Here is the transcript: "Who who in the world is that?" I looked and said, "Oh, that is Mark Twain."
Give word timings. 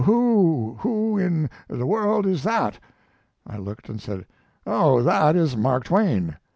"Who 0.03 0.77
who 0.79 1.19
in 1.19 1.47
the 1.67 1.85
world 1.85 2.25
is 2.25 2.41
that?" 2.41 2.79
I 3.45 3.57
looked 3.57 3.87
and 3.87 4.01
said, 4.01 4.25
"Oh, 4.65 5.03
that 5.03 5.35
is 5.35 5.55
Mark 5.55 5.83
Twain." 5.83 6.37